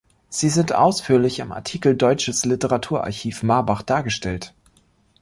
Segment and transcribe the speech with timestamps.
[0.29, 4.55] Sie sind ausführlich im Artikel Deutsches Literaturarchiv Marbach dargestellt.